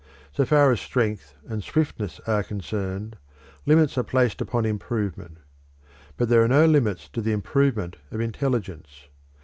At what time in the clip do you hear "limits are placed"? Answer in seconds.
3.67-4.41